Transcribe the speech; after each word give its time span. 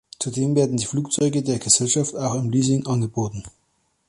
Zudem 0.17 0.55
werden 0.55 0.77
die 0.77 0.85
Flugzeuge 0.87 1.43
der 1.43 1.59
Gesellschaft 1.59 2.15
auch 2.15 2.33
im 2.33 2.49
Leasing 2.49 2.87
angeboten. 2.87 3.43